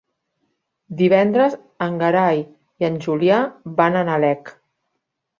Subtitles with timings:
[1.01, 1.57] Divendres
[1.87, 2.41] en Gerai
[2.83, 3.37] i en Julià
[3.81, 4.51] van a Nalec.